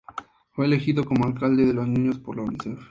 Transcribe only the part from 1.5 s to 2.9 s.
de los niños por la Unicef.